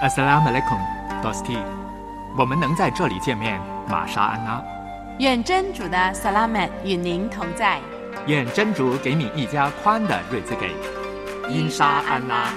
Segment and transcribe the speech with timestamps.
[0.00, 0.78] Assalamu alaikum,
[1.24, 1.58] Dosti。
[2.36, 4.62] 我们能在这里见面，玛莎安娜。
[5.18, 7.80] 愿真主的萨拉曼与您同在。
[8.28, 10.70] 愿真主给你一家宽的瑞兹给。
[11.50, 12.52] 因沙安拉。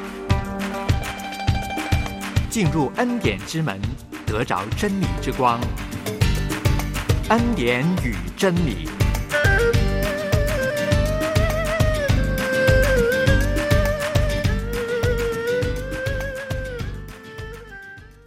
[2.47, 3.81] 进入恩典之门，
[4.27, 5.59] 得着真理之光。
[7.29, 8.87] 恩典与真理。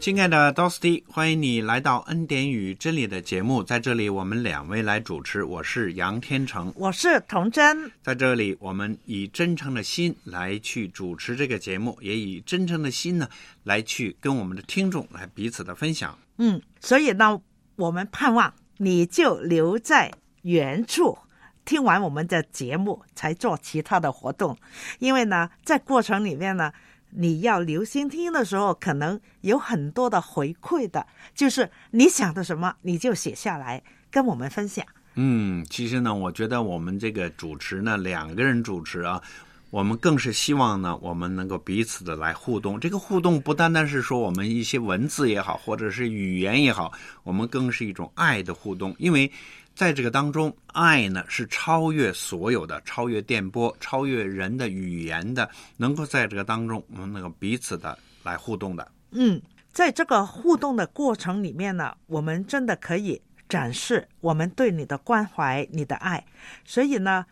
[0.04, 3.64] 亲爱的 Dosty，欢迎你来到《恩典与真理》的节目。
[3.64, 7.90] 在这里，我们两位来主持，我是杨天成，我是童真。
[8.02, 13.27] 在这里，我们以真诚的心来去主持这个节目，也以真诚的心呢
[13.62, 16.18] 来去跟我们的听众来彼此的分享。
[16.36, 17.41] 嗯，所以呢，
[17.77, 21.16] 我们盼望你就留在原处，
[21.64, 24.55] 听完我们的节目才做其他的活动，
[24.98, 26.70] 因为呢，在过程里面呢。
[27.16, 34.84] 你要留心听的时候，可能有很多的回馈的，就是你想的什么，你就写下来跟我们分享。
[35.14, 39.22] 嗯，其实呢，我觉得我们这个主持呢，两个人主持啊，
[39.70, 42.78] 我们更是希望呢，我们能够彼此的来互动。
[42.80, 49.31] 这个互动不单单是说我们一些文字也好，或者是语言也好，我们更是一种爱的互动，因为。
[49.75, 58.92] 在这个当中，爱呢是超越所有的，超越电波，超越人的语言的，能够在这个当中，我们能够彼此的来互动的。
[59.11, 66.25] 嗯，在这个互动的过程里面呢，我们真的可以展示我们对你的关怀、你的爱。
[66.64, 67.27] 所以呢，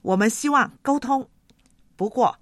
[0.00, 1.28] 我们希望沟通。
[1.94, 2.34] 不过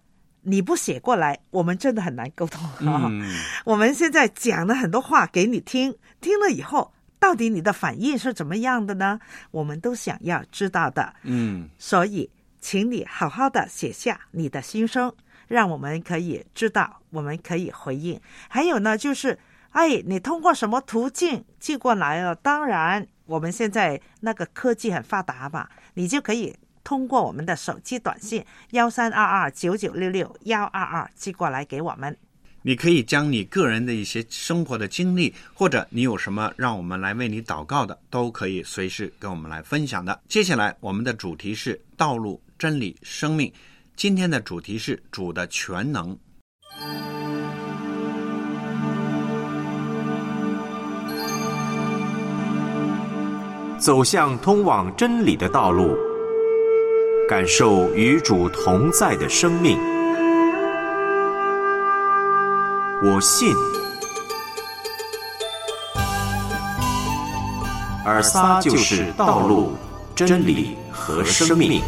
[0.43, 2.69] 你不写过来，我们真的很难沟通。
[2.79, 3.29] 嗯，
[3.67, 6.93] 我们现在讲了很多话给你听，听了以后。
[7.21, 9.21] 到底你的反应是怎么样的呢？
[9.53, 11.15] 我们都想要知道的。
[11.23, 12.29] 嗯，所以
[12.61, 15.15] 请你好好的写下你的心声，
[15.47, 18.19] 让我们可以知道，我们可以回应。
[18.49, 19.39] 还有呢，就是
[19.73, 22.35] 哎，你通过什么途径寄过来了？
[22.35, 32.17] 当然，我们现在那个科技很发达嘛，你就可以通过我们的手机短信幺三二二九九六六幺二二寄过来给我们。
[32.63, 40.21] 你可以将你个人的一些生活的经历，或者你有什么让我们来为你祷告的，都可以随时跟我们来分享的。
[40.29, 43.51] 接下来我们的主题是道路、真理、生命。
[43.97, 46.15] 今天的主题是主的全能，
[53.79, 55.97] 走向通往真理的道路，
[57.27, 59.79] 感受与主同在的生命。
[63.03, 63.55] 我信，
[68.05, 69.75] 尔撒就是道路、
[70.15, 71.81] 真理和生命。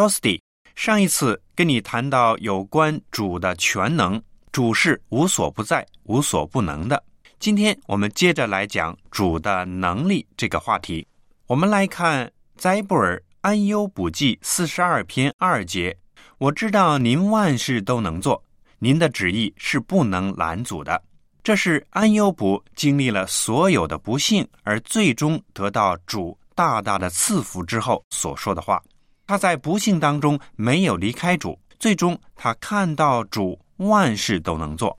[0.00, 0.40] Dosty，
[0.74, 4.18] 上一次跟你谈到有关主的全能，
[4.50, 7.04] 主是无所不在、无所不能的。
[7.38, 11.06] 今天我们接着来讲主的能力这个话题。
[11.46, 15.94] 我们来看灾布尔安忧补记四十二篇二节
[16.40, 18.42] ：“我知道您万事都能做，
[18.78, 21.02] 您的旨意是不能拦阻的。”
[21.44, 28.82] 这是安忧卜经历了所有的不幸，而最终得到主大大的赐福之后所说的话。
[29.30, 34.98] 他在不幸当中没有离开主，最终他看到主万事都能做。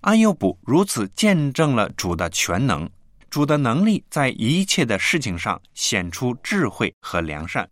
[0.00, 2.88] 安佑卜如此见证了主的全能，
[3.28, 7.68] 主的能力在一切的事情上显出智慧和良善。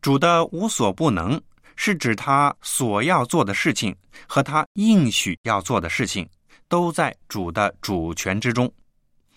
[0.00, 1.40] 主的无所不能
[1.76, 3.94] 是指他所要做的事情
[4.26, 6.28] 和他应许要做的事情
[6.66, 8.68] 都在主的主权之中，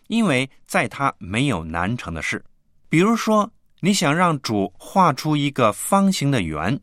[0.07, 2.43] 因为在他没有难成的事，
[2.89, 3.47] 比如说。
[3.85, 6.79] 你想让主画出一个方形的圆，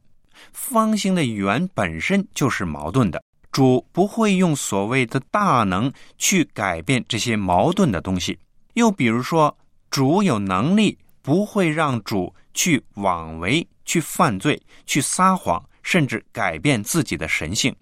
[0.52, 3.20] 方形的圆本身就是矛盾的。
[3.50, 8.38] 主不会用所谓的大能去改变这些矛盾的东西。
[8.74, 9.58] 又比如说，
[9.90, 17.74] 主有能力不会让主去妄为、去犯罪、去撒谎，甚至改变自己的神性，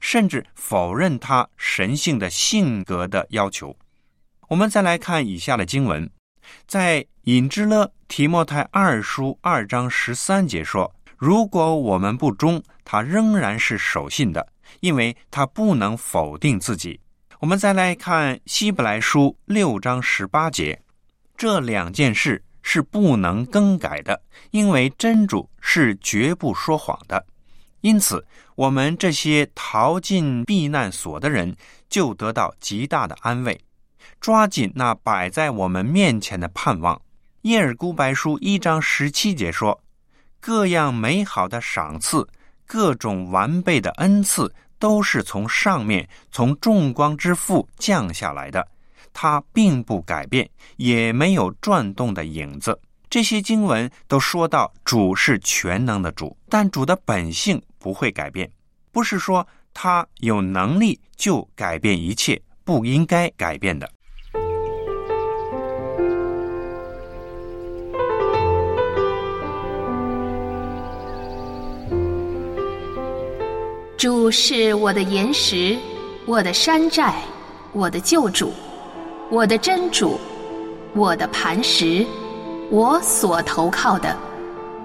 [0.00, 3.76] 甚至否认他神性的性格的要求。
[4.48, 6.10] 我们再来看以下的经文。
[6.66, 14.46] 在引之勒提莫泰二书二章十三节说：“如果我们不忠，他仍然是守信的，
[14.80, 17.00] 因为他不能否定自己。”
[17.40, 20.78] 我们再来看希伯来书六章十八节，
[21.34, 27.24] 这两件事是不能更改的，因为真主是绝不说谎的。
[27.80, 28.22] 因此，
[28.54, 31.56] 我们这些逃进避难所的人
[31.88, 33.58] 就得到极大的安慰，
[34.20, 37.00] 抓紧那摆在我们面前的盼望。
[37.44, 39.78] 耶尔古白书一章十七节说
[40.40, 42.26] ：“各样美好的赏赐，
[42.64, 48.66] 各种完备的恩赐，都是从上面从众光之父降下来的，
[49.12, 52.80] 它并不改变，也没有转动的影子。”
[53.10, 58.50] 这些经文都说到主是全能的主，但主的本性不会改变，
[58.90, 63.86] 不是说他有能力就改变一切，不应该改变的。
[74.04, 75.78] 主是我的岩石，
[76.26, 77.14] 我的山寨，
[77.72, 78.52] 我的救主，
[79.30, 80.20] 我的真主，
[80.94, 82.06] 我的磐石。
[82.70, 84.14] 我所投靠的，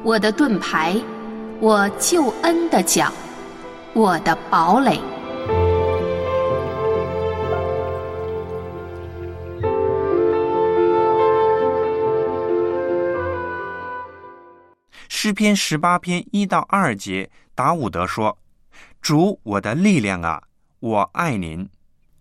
[0.05, 0.95] 我的盾牌，
[1.59, 3.11] 我救恩的脚，
[3.93, 4.97] 我的堡垒。
[15.09, 18.37] 诗篇十八篇一到二节，达伍德说
[19.01, 20.41] ：“主我的力量啊，
[20.79, 21.69] 我爱您。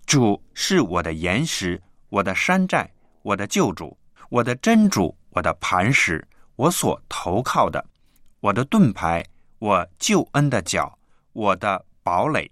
[0.07, 2.91] 主是我的岩石，我的山寨，
[3.23, 3.97] 我的救主，
[4.29, 6.27] 我的真主。”我的磐石，
[6.57, 7.85] 我所投靠的，
[8.41, 9.25] 我的盾牌，
[9.61, 10.99] 我救恩的脚，
[11.33, 12.51] 我的堡垒。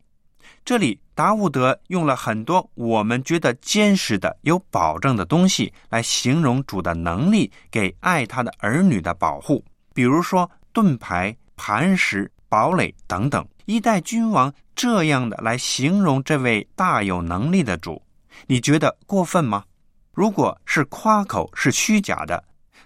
[0.65, 13.45] 这里达伍德用了很多我们觉得坚实的、有保证的东西来形容主的能力给爱他的儿女的保护，比如说盾牌、磐石、堡垒等等。
[13.67, 18.01] 一代君王这样的来形容这位大有能力的主，
[18.47, 19.65] 你觉得过分吗？
[20.13, 22.43] 如果是夸口，是虚假的。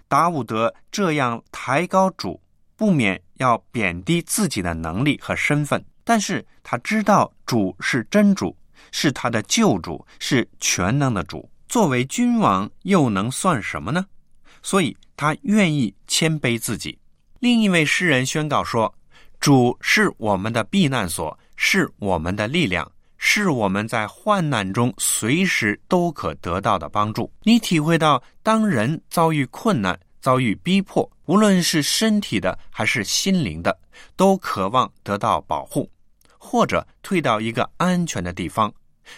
[0.07, 2.41] 达伍德这样抬高主，
[2.75, 5.83] 不免要贬低自己的能力和身份。
[6.03, 8.57] 但是他知道主是真主，
[8.91, 11.47] 是他的救主，是全能的主。
[11.69, 14.03] 作为君王，又能算什么呢？
[14.63, 16.97] 所以他愿意谦卑自己。
[17.39, 18.93] 另一位诗人宣告说
[19.41, 22.89] ：“主是我们的避难所，是我们的力量。”
[23.23, 27.31] 是我们在患难中随时都可得到的帮助。
[27.43, 33.77] 你体会到，当人遭遇困难、遭遇逼迫，无论是身体的还是心灵的，
[34.15, 35.87] 都渴望得到保护，
[36.39, 38.73] 或者退到一个安全的地方，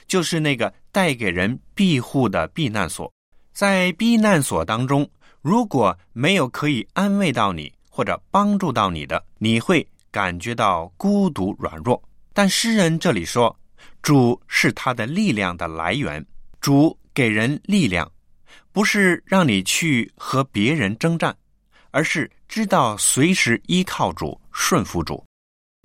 [0.06, 3.10] 就是那个带给人庇护的避难所。
[3.54, 5.10] 在避难所当中，
[5.42, 12.02] 如果没有可以安慰到你或者帮助到你的，你会感觉到孤独、软弱。
[12.32, 13.54] 但诗人这里说。
[14.02, 16.26] 主是他的力量的来源，
[16.60, 18.10] 主给人力量，
[18.74, 21.34] 不是让你去和别人征战，
[21.92, 25.24] 而是知道随时依靠主、顺服主，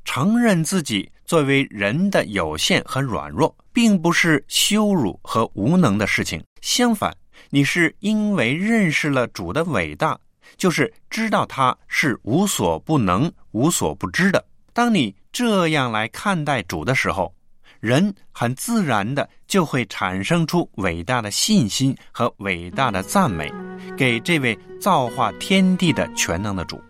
[0.05, 6.43] 承认自己作为人的有限和软弱，并不是羞辱和无能的事情。
[6.61, 7.17] 相反，
[7.51, 10.19] 你是因为认识了主的伟大，
[10.57, 14.45] 就是知道他是无所不能、无所不知的。
[14.73, 17.35] 当你这样来看待主的时候，
[17.81, 23.53] 人很自然的就会产生出伟大的信心和伟大的赞美，
[23.97, 26.81] 给这位造化天地的全能的主。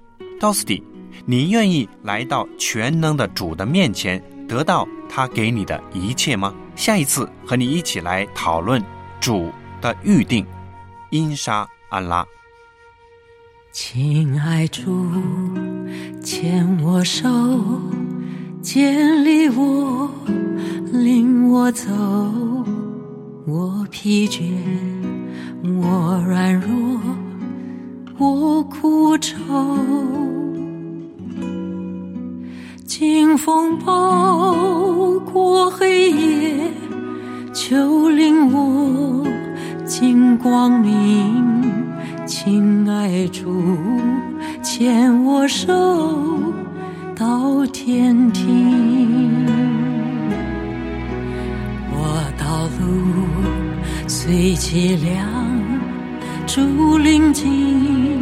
[0.41, 0.83] 道斯蒂，
[1.27, 6.55] 你愿意来到全能的主的面前，得到他给你的一切吗？
[6.75, 8.83] 下一次和你一起来讨论
[9.21, 9.50] 主
[9.81, 10.47] 的预定。
[11.11, 12.25] 因沙安拉，
[13.71, 14.83] 亲爱主，
[16.23, 17.29] 牵我手，
[18.63, 20.11] 建立我。
[20.91, 21.87] 领我走，
[23.47, 24.43] 我疲倦，
[25.63, 27.01] 我软弱，
[28.17, 29.37] 我苦愁。
[32.87, 34.55] 经风暴
[35.21, 36.73] 过黑夜，
[37.53, 39.27] 求领我
[39.85, 41.45] 进光明。
[42.28, 43.78] 亲爱主，
[44.62, 45.73] 牵我手
[47.16, 49.47] 到天庭。
[51.90, 53.25] 我道路
[54.06, 55.26] 虽凄凉，
[56.47, 58.20] 竹林尽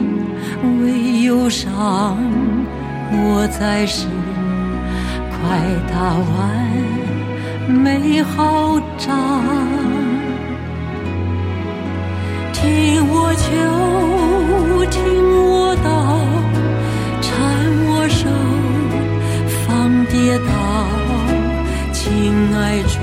[0.80, 2.16] 未忧伤。
[3.10, 4.06] 我在世，
[5.30, 5.58] 快
[5.90, 6.64] 打完
[7.68, 9.42] 美好仗。
[12.52, 13.52] 听我就
[14.86, 14.98] 听
[15.38, 15.88] 我道，
[17.22, 17.28] 搀
[17.86, 18.28] 我手，
[19.46, 20.48] 放跌倒。
[21.92, 22.04] 亲
[22.54, 22.98] 爱主，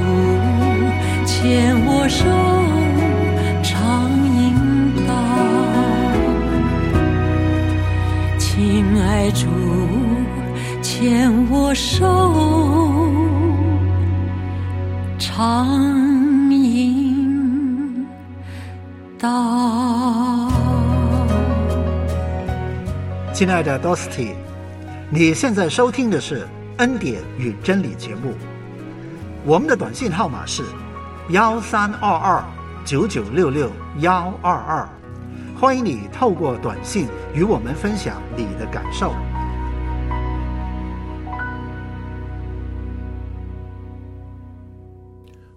[1.25, 2.21] 牵我手，
[3.63, 4.37] 常引
[5.07, 5.09] 导。
[8.37, 9.47] 亲爱主，
[10.81, 12.03] 牵我手，
[15.17, 18.05] 常引
[19.17, 20.22] 导。
[23.43, 24.35] 亲爱的 Dosty，
[25.11, 26.47] 你现在收听的是
[26.77, 28.33] 恩典与真理节目。
[29.43, 30.63] 我们的短信号码是
[31.27, 32.41] 幺三二二
[32.85, 33.69] 九九六六
[33.99, 34.87] 幺二二，
[35.59, 39.13] 欢迎你透过短信与我们分享你的感受。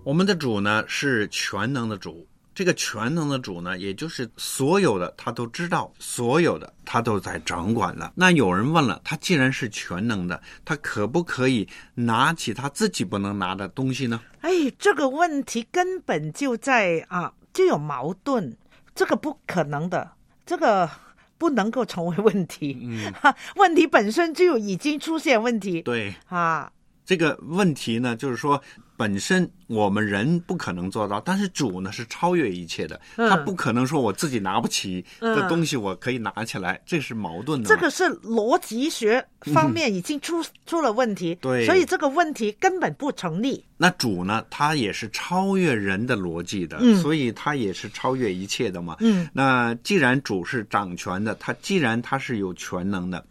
[0.02, 8.10] 我们的主呢是全能的主，这个全能的主呢，也就是所有的他都知道，所有的他都在掌管了。
[8.14, 14.18] 那有人问了，他既然是全能的，他可不可以拿起他自己不能拿的东西呢？
[14.40, 18.56] 哎，这个问题根本就在啊，就有矛盾，
[18.94, 20.10] 这个不可能的，
[20.46, 20.88] 这个
[21.36, 22.78] 不能够成为问题。
[22.80, 25.82] 嗯， 哈，问题本身就已经出现问题。
[25.82, 26.72] 对，啊，
[27.06, 28.60] 这个问题呢，就是说
[28.96, 37.68] 本身我们人不可能做到，但是主呢是超越一切的，嗯他不可能说我自己拿不起的嗯东西我可以拿起来，这是矛盾的。
[37.68, 43.64] 这个是逻辑学方面已经出、出了问题，对所以这个问题根本不成立。
[43.76, 48.96] 那主呢，他也是超越人的逻辑的，嗯所以他也是超越一切的嘛。
[49.00, 53.24] 嗯，那既然主是掌权的，他既然他是有全能的，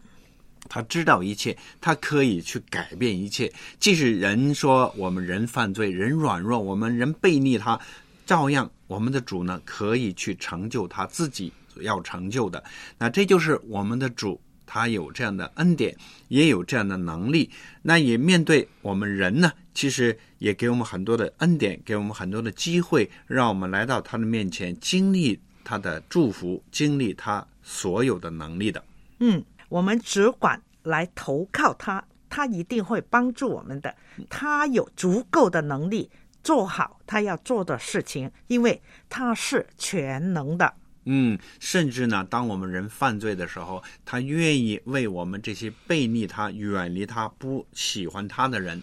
[0.67, 3.51] 他知道一切，他可以去改变一切。
[3.79, 7.79] 即使人说我们人犯罪，人软弱，我们人背逆他，
[8.25, 12.63] 照样我们的主呢可以去成就他自己要成就的。
[12.97, 14.39] 那这就是我们的主。
[14.67, 15.95] 他有这样的恩典，
[16.27, 17.51] 也有这样的能力，
[17.83, 28.83] 那也面对我们人呢，其实也给我们很多的恩典，给我们很多的机会，让我们来到他的面前，经历他的祝福，经历他所有的能力的。
[29.19, 33.95] 嗯，我们只管来投靠他，他一定会帮助我们的。
[34.29, 36.09] 他有足够的能力
[36.43, 40.73] 做好他要做的事情，因为他是全能的。
[41.05, 48.81] 嗯，甚至呢，当我们人犯罪的时候，他愿意为我们这些背逆他、远离他、不喜欢他的人，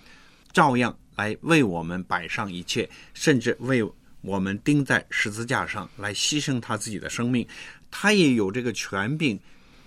[0.53, 3.83] 照样来为我们摆上一切，甚至为
[4.21, 7.45] 我们钉在十字架上来牺牲他自己的生命。
[7.91, 9.37] 他也有这个权柄，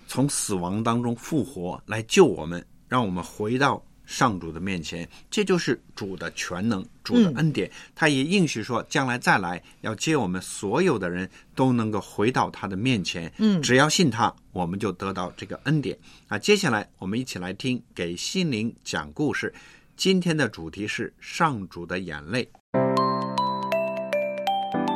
[0.07, 5.07] 从死亡当中复活来救我们，让我们回到上主的面前。
[5.31, 7.69] 这就是主的全能，主的恩典。
[7.95, 13.31] 他也应许说，将来再来要接我们所有的人都能够回到他的面前。
[13.37, 15.97] 嗯只要信他，我们就得到这个恩典。
[16.27, 19.53] 啊，接下来我们一起来听给心灵讲故事。
[19.97, 22.47] 今天的主题是上主的眼泪。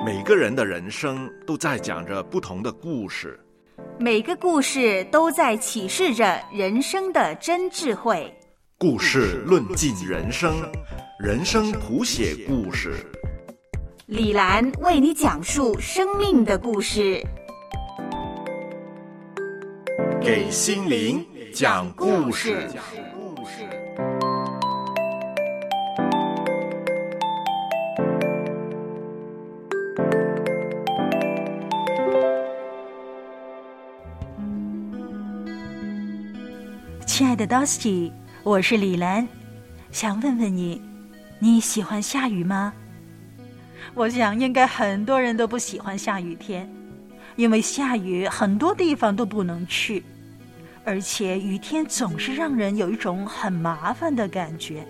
[0.06, 3.40] 每个人的人生都在讲着不同的故事，
[4.02, 8.34] 每个故事都在启示着人生的真智慧。
[8.78, 10.56] 故事论尽人生，
[11.20, 12.94] 人生谱写故事。
[14.06, 17.22] 李兰为你讲述生命的故事。
[20.22, 22.70] 给心灵讲故事。
[37.40, 38.12] 的 Dusty，
[38.44, 39.26] 我是李兰，
[39.92, 40.82] 想问问你，
[41.40, 42.74] 你喜欢下雨吗？
[43.94, 46.70] 我想应该很多人都不喜欢下雨天，
[47.38, 50.04] 因为下雨很多地方都不能去，
[50.84, 54.86] 而且雨天总是让人有一种很麻烦的感觉。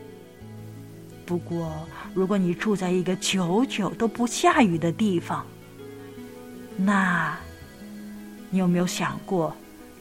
[1.28, 1.72] 不过，
[2.16, 5.46] 如果你住在一个久久都不下雨的地方，
[6.76, 7.38] 那，
[8.50, 9.56] 你有没有想过，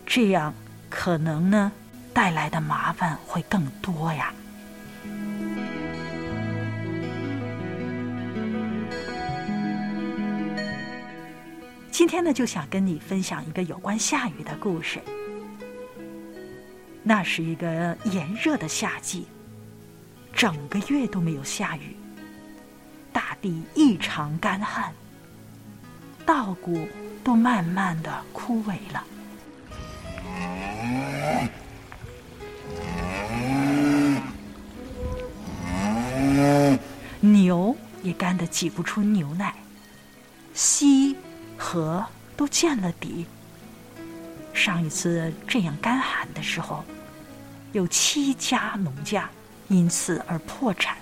[0.07, 0.55] 这样
[0.88, 1.71] 可能呢？
[2.18, 4.34] 带来的麻烦会更多呀。
[11.92, 15.00] 今天呢，就想跟你分享一个有关下雨的故事。
[17.04, 19.28] 那是一个炎热的夏季，
[20.32, 21.96] 整个月都没有下雨，
[23.12, 24.92] 大地异常干旱，
[26.26, 26.88] 稻谷
[27.22, 29.04] 都慢慢的枯萎了。
[37.21, 39.54] 牛也干得挤不出牛奶，
[40.54, 41.16] 溪
[41.57, 42.04] 河
[42.37, 43.26] 都见了底。
[44.52, 46.85] 上一次这样干旱的时候，
[47.73, 49.28] 有七家农家
[49.68, 50.97] 因此而破产。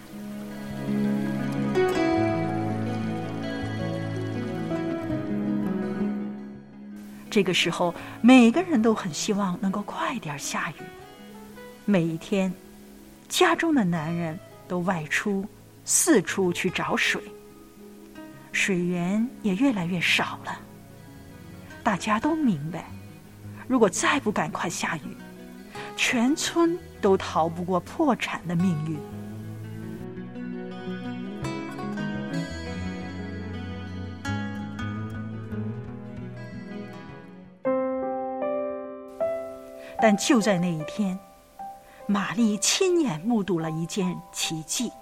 [7.31, 10.75] 这个时候，每个人都很希望能够快点下雨。
[11.85, 12.53] 每一天，
[13.29, 15.45] 家中的男人都外出
[15.85, 17.23] 四处去找水，
[18.53, 20.61] 水源也越来越少了。
[21.83, 22.85] 大家都明白，
[23.69, 25.17] 如果再不赶快下雨，
[25.97, 28.99] 全村都逃不过破产的命运。
[39.99, 41.19] 但就在那一天，
[42.09, 44.93] 玛丽亲眼目睹了一件奇迹。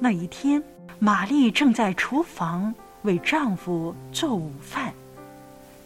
[0.00, 0.60] 那一天，
[0.98, 4.92] 玛丽正在厨房为丈夫做午饭，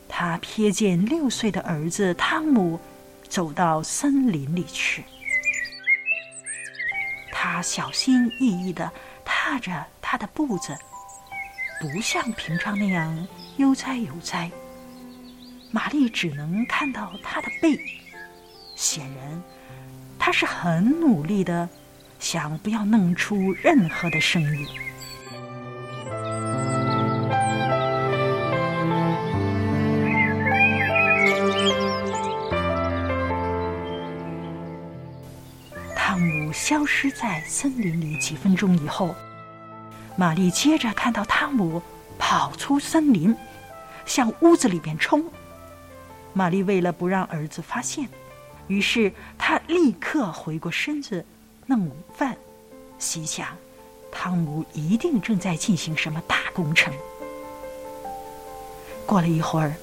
[0.08, 2.80] 她瞥见六岁的儿子汤姆
[3.28, 5.04] 走到森林里去。
[7.30, 8.90] 他小心翼翼地
[9.26, 10.74] 踏着他的步子，
[11.78, 13.28] 不像平常那样
[13.58, 14.50] 悠哉悠哉。
[15.76, 17.78] 玛丽只能看到他的背，
[18.74, 19.42] 显然，
[20.18, 21.68] 他是很努力的，
[22.18, 24.66] 想不要弄出任何的声音。
[35.94, 39.14] 汤姆消失在森林里几分钟以后，
[40.16, 41.82] 玛丽接着看到汤姆
[42.18, 43.36] 跑出森林，
[44.06, 45.22] 向屋子里边冲。
[46.36, 48.06] 玛丽为了不让儿子发现，
[48.68, 51.24] 于是她立刻回过身子
[51.64, 52.36] 弄午饭，
[52.98, 53.56] 心想：
[54.12, 56.92] 汤姆一定正在进行什么大工程。
[59.06, 59.76] 过了一会儿，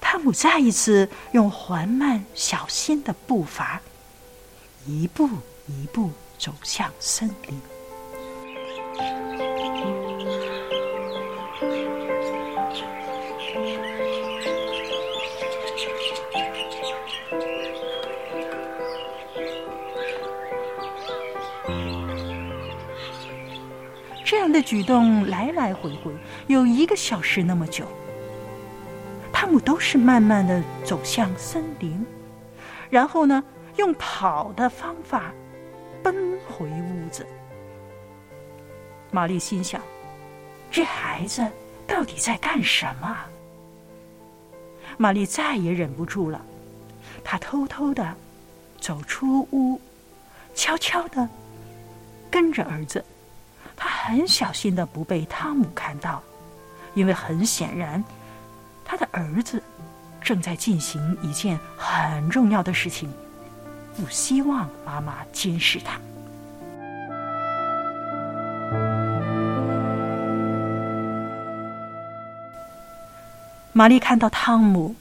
[0.00, 3.80] 汤姆再一次用缓慢小心的步伐，
[4.84, 5.28] 一步
[5.68, 7.60] 一步走向森林。
[24.68, 26.12] 举动来来回回
[26.46, 27.86] 有一个小时那么久，
[29.32, 32.04] 汤姆都是慢慢的走向森林，
[32.90, 33.42] 然后呢，
[33.76, 35.32] 用跑的方法
[36.02, 37.26] 奔回屋子。
[39.10, 39.80] 玛丽心想：
[40.70, 41.50] 这孩子
[41.86, 43.16] 到底在干什么？
[44.98, 46.44] 玛丽再也忍不住了，
[47.24, 48.14] 她偷偷的
[48.78, 49.80] 走出屋，
[50.54, 51.26] 悄悄的
[52.30, 53.02] 跟着儿子。
[54.08, 56.22] 很小心的不被汤姆看到，
[56.94, 58.02] 因为很显然，
[58.82, 59.62] 他的儿子
[60.22, 63.12] 正在进行一件很重要的事情，
[63.98, 66.00] 不希望妈妈监视他。
[73.74, 74.96] 玛丽看到汤姆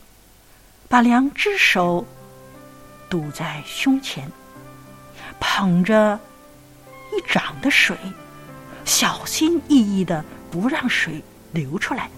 [0.90, 2.06] 把两只手
[3.10, 4.30] 堵在胸前，
[5.40, 6.20] 捧着
[7.14, 7.96] 一掌的水。
[8.88, 11.22] 小心翼翼的不让水
[11.52, 12.10] 流出来。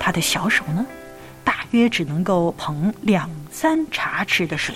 [0.00, 0.84] 他的小手呢，
[1.44, 4.74] 大约只能够捧两三茶匙的水。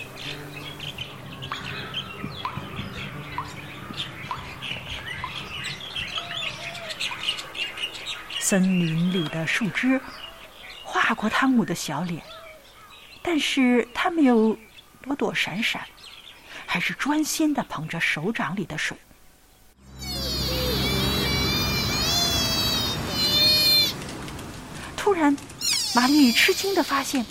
[8.38, 9.98] 森林里的树枝
[10.84, 12.22] 划过汤姆的小脸，
[13.22, 14.56] 但是他没有
[15.00, 15.80] 躲躲闪闪，
[16.66, 18.94] 还是专心的捧着手掌里的水。
[25.14, 25.36] 突然，
[25.94, 27.24] 玛丽吃惊的发现，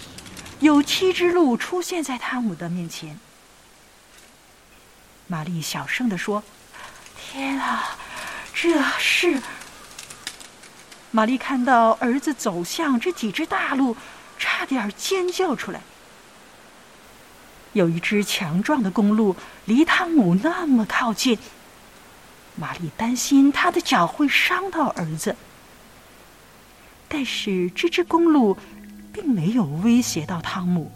[0.62, 3.20] 有七只鹿出现在汤姆的面前。
[5.28, 6.42] 玛丽小声的说
[7.20, 7.98] ：“天啊，
[8.54, 9.38] 这是……”
[11.12, 13.98] 玛丽看到儿子走向这几只大鹿，
[14.40, 15.82] 差点尖叫出来。
[17.74, 21.38] 有一只强壮的公鹿离汤姆那么靠近，
[22.56, 25.36] 玛丽担心他的脚会伤到儿子。
[27.16, 28.58] 但是这只公鹿
[29.14, 30.92] 并没有威胁到汤姆，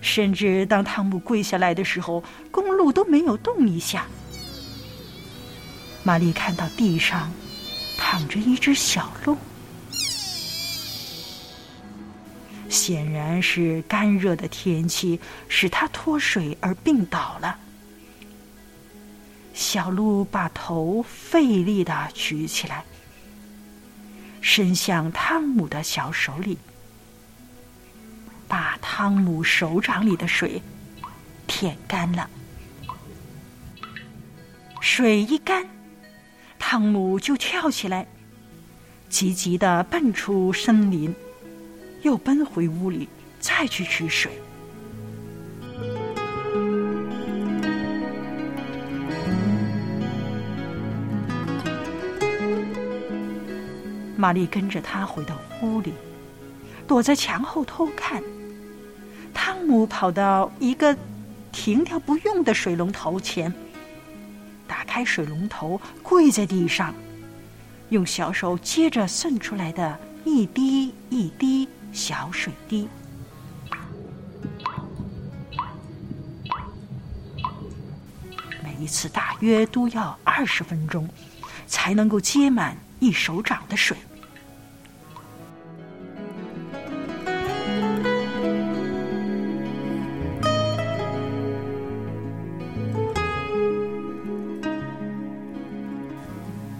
[0.00, 4.06] 甚至当汤姆跪下来的时候，公鹿都没有动一下。
[6.04, 7.28] 玛丽看到地上
[7.98, 9.36] 躺着一只小鹿，
[12.68, 17.58] 显然是干热的天气使它脱水而病倒了。
[19.54, 22.84] 小鹿把头费力的举起来。
[24.40, 26.58] 伸向汤姆的小手里，
[28.46, 30.62] 把汤姆手掌里的水
[31.46, 32.28] 舔干了。
[34.80, 35.68] 水一干，
[36.58, 38.06] 汤姆就跳起来，
[39.08, 41.14] 急急的奔出森林，
[42.02, 43.08] 又奔回屋里，
[43.40, 44.32] 再去取水。
[54.18, 55.94] 玛丽跟着他回到屋里，
[56.88, 58.20] 躲在墙后偷看。
[59.32, 60.96] 汤姆跑到一个
[61.52, 63.54] 停掉不用的水龙头前，
[64.66, 66.92] 打开水龙头，跪在地上，
[67.90, 72.88] 用小手接着渗出来的一滴一滴小水滴。
[78.64, 81.08] 每一次大约都要二十分钟，
[81.68, 83.96] 才能够接满一手掌的水。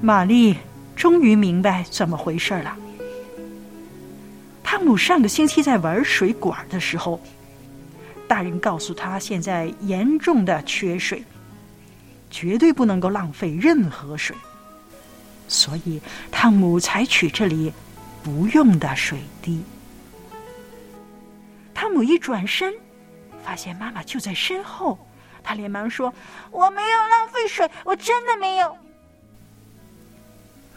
[0.08, 0.56] 玛丽
[0.96, 2.74] 终于明白怎么回事了。
[4.64, 7.20] 汤姆上个星期在玩水管的时候，
[8.26, 11.22] 大人告诉他现在严重的缺水，
[12.30, 14.34] 绝对不能够浪费任何水，
[15.46, 17.70] 所以汤姆采取这里
[18.22, 19.62] 不用的水滴。
[21.74, 22.72] 汤姆一转身，
[23.44, 24.98] 发现妈妈就在身后，
[25.42, 26.10] 他连忙说
[26.50, 28.74] ：“我没有浪费水，我真的没有。”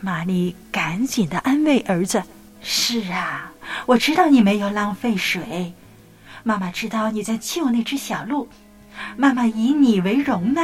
[0.03, 2.23] 玛丽赶紧的安慰儿子
[2.59, 3.53] ：“是啊，
[3.85, 5.73] 我知道你没有浪费水，
[6.41, 8.49] 妈妈知道你在救那只小鹿，
[9.15, 10.61] 妈妈以你为荣呢。”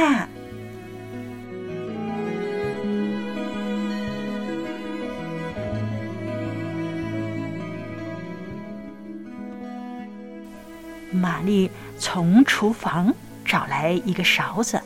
[11.12, 14.82] 玛丽从厨房找来一个勺子，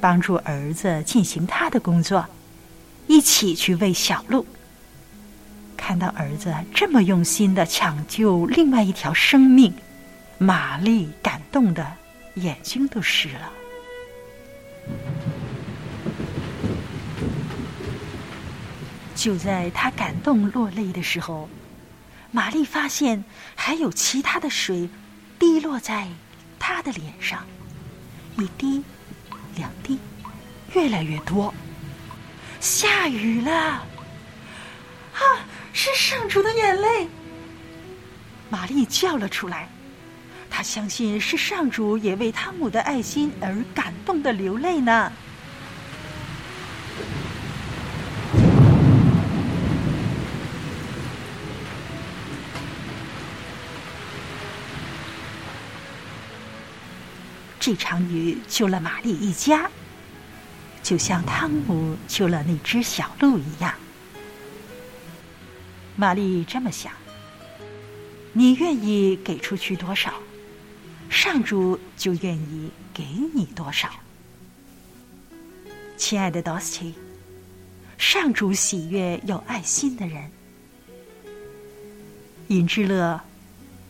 [0.00, 2.24] 帮助儿子进行他的工作。
[3.06, 4.46] 一起去喂小鹿。
[5.76, 9.74] 看到儿子这么用心的抢救另外一条生命，
[10.38, 11.86] 玛丽感动的
[12.36, 13.52] 眼睛都湿了。
[19.14, 21.48] 就在他感动落泪的时候，
[22.30, 24.88] 玛丽发现还有其他的水
[25.38, 26.08] 滴落在
[26.58, 27.44] 他的脸上，
[28.38, 28.82] 一滴，
[29.56, 29.98] 两滴，
[30.74, 31.52] 越来越多。
[32.64, 35.20] 下雨了，啊！
[35.74, 37.06] 是上主的眼泪。
[38.48, 39.68] 玛丽叫了出来，
[40.48, 45.12] 她相信是上主也为汤姆的爱心而感动的流泪呢。
[57.60, 59.70] 这场雨救了玛丽一家。
[60.84, 63.72] 就像汤姆救了那只小鹿一样，
[65.96, 66.92] 玛丽这么想：
[68.34, 70.12] 你愿意给出去多少，
[71.08, 73.88] 上主就愿意给你多少。
[75.96, 76.92] 亲爱的 Dosty，
[77.96, 80.30] 上主喜悦有爱心的人。
[82.48, 83.18] 尹志乐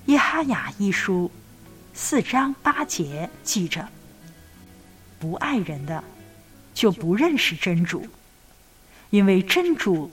[0.12, 1.28] 《耶哈雅一书》
[1.92, 3.88] 四章八节记着：
[5.18, 6.04] 不爱人的。
[6.74, 8.06] 就不认识真主，
[9.10, 10.10] 因为真主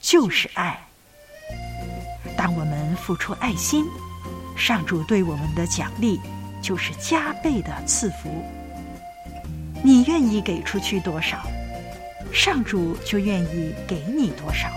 [0.00, 0.78] 就是爱。
[2.36, 3.84] 当我们付出爱心，
[4.56, 6.20] 上主对我们的奖励
[6.60, 8.44] 就是加倍的赐福。
[9.82, 11.42] 你愿意给出去多少，
[12.32, 14.68] 上主就愿意给你多少。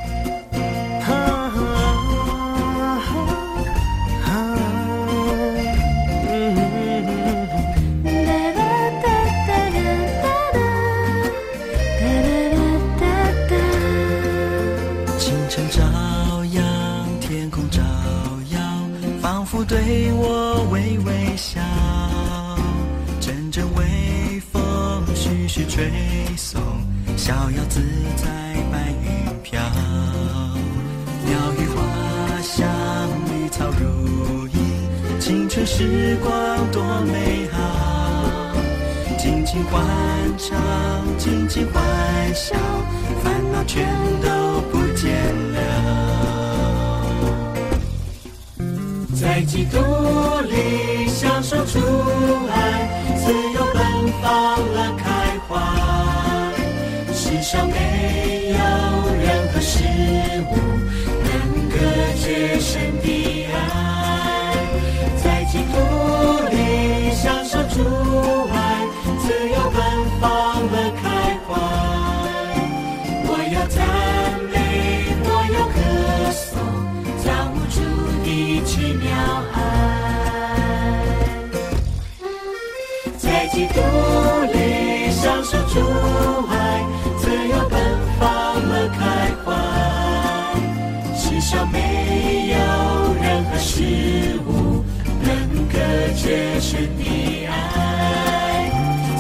[95.74, 98.72] 能隔绝神的爱，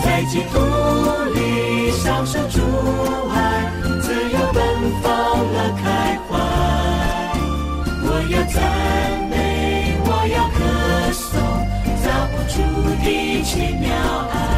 [0.03, 0.59] 在净土
[1.33, 2.59] 里享受主
[3.33, 4.63] 爱，自由奔
[5.01, 5.11] 放
[5.51, 6.31] 乐开怀。
[8.05, 8.61] 我要赞
[9.29, 10.59] 美，我要歌
[11.11, 11.33] 颂，
[12.03, 12.53] 造不出
[13.03, 13.89] 的奇妙
[14.31, 14.52] 爱。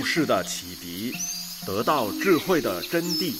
[0.00, 1.12] 故事的启迪，
[1.66, 3.34] 得到智慧的真谛。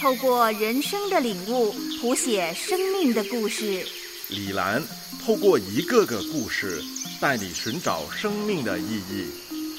[0.00, 3.86] 透过人生的领悟，谱写生命的故事。
[4.30, 4.82] 李兰
[5.22, 6.82] 透过一个个故事，
[7.20, 9.26] 带你寻找生命的意义，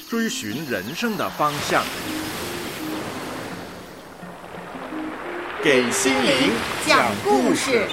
[0.08, 1.84] 追寻人生的方向。
[5.64, 6.52] 给心灵
[6.86, 7.88] 讲故事。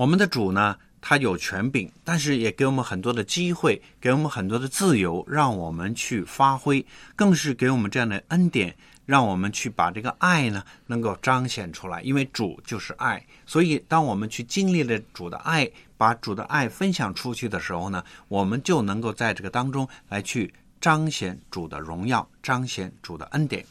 [0.00, 12.00] 我们的主呢，他有权柄，但是也给我们很多的机会，给我们很多的自由，让我们去发挥，更是给我们这样的恩典，让我们去把这个爱呢能够彰显出来。
[12.00, 23.66] 因为主就是爱，所以当我们去经历了主的爱，把主的爱分享出去的时候呢，我们就能够在这个当中来去彰显主的荣耀，彰显主的恩典。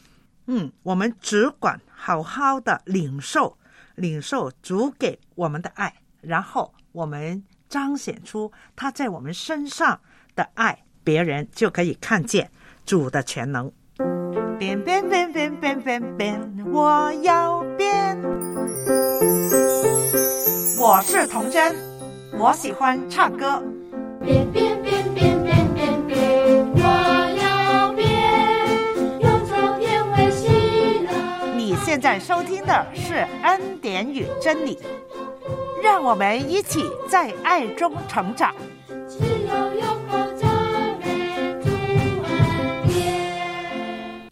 [0.46, 3.58] 嗯，我们只管好好的领受，
[3.96, 5.92] 领受主给我们的爱。
[6.20, 10.00] 然后我们彰显出他在我们身上
[10.34, 12.50] 的爱，别人就可以看见
[12.84, 13.70] 主的全能。
[14.58, 16.40] 变变变变变变变，
[16.72, 18.18] 我要变。
[20.78, 21.74] 我是童真，
[22.38, 23.62] 我喜欢唱歌。
[24.22, 26.80] 变变变变变变变，我
[27.42, 31.54] 要变，用朝天为喜乐。
[31.56, 34.78] 你现在收听的是恩典与真理。
[35.82, 38.54] 让我们一起在爱中成长。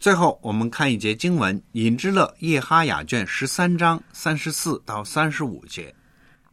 [0.01, 5.95] 最后，我们看一节经文，《引之乐耶哈雅卷》十三章三十四到三十五节。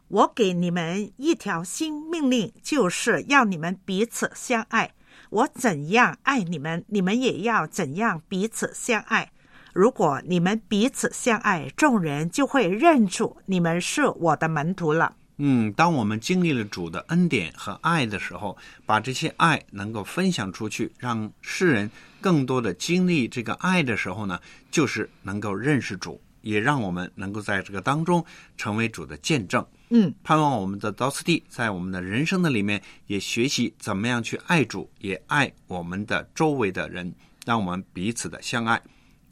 [0.07, 4.91] 我给你们一条新命令，就是要你们彼此相爱。
[5.29, 9.31] 我怎样爱你们，你们也要怎样彼此相爱。
[9.75, 15.17] 如果你们彼此相爱，众人就会认出你们是我的门徒了。
[15.35, 24.39] 嗯，当我们经历了主的恩典和爱的时候，把这些爱能够分享出去，让世人更多的经历这个爱的时候呢，
[24.71, 28.23] 就是能够认识主，也让我们能够在这个当中
[28.55, 29.65] 成为主的见证。
[29.89, 37.13] 嗯，盼望我们的道斯蒂在我们的人生的里面也学习怎么样去爱主，也爱我们的周围的人，
[37.45, 38.81] 让我们彼此的相爱。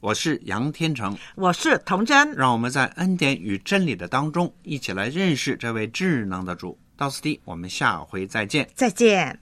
[0.04, 6.78] 我是杨天成，我是童真，让我们在恩典与真理的当中，一起来认识这位智能的主。
[6.98, 9.40] 到此地，我们下回再见，再见。